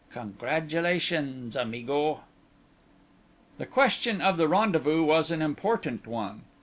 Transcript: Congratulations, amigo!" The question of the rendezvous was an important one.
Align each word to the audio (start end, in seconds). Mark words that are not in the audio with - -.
Congratulations, 0.09 1.55
amigo!" 1.55 2.21
The 3.59 3.67
question 3.67 4.19
of 4.19 4.35
the 4.37 4.47
rendezvous 4.47 5.03
was 5.03 5.29
an 5.29 5.43
important 5.43 6.07
one. 6.07 6.41